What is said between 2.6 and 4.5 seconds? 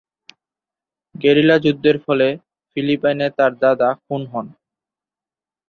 ফিলিপাইনে তাঁর দাদা খুন হন।